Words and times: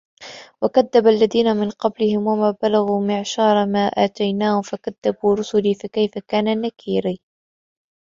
وَكَذَّبَ 0.63 1.07
الَّذِينَ 1.07 1.55
مِنْ 1.57 1.69
قَبْلِهِمْ 1.69 2.27
وَمَا 2.27 2.55
بَلَغُوا 2.63 3.05
مِعْشَارَ 3.07 3.65
مَا 3.65 3.87
آتَيْنَاهُمْ 3.87 4.61
فَكَذَّبُوا 4.61 5.35
رُسُلِي 5.35 5.73
فَكَيْفَ 5.73 6.11
كَانَ 6.27 6.61
نَكِيرِ 6.61 7.17